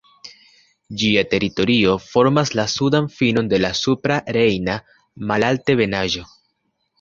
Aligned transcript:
Ĝia 1.01 1.23
teritorio 1.33 1.93
formas 2.05 2.51
la 2.61 2.65
sudan 2.77 3.09
finon 3.19 3.51
de 3.53 3.61
la 3.61 3.71
Supra 3.81 4.19
Rejna 4.39 4.79
Malaltebenaĵo. 5.33 6.27